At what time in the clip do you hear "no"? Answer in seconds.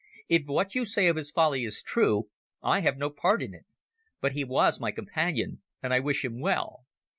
2.97-3.11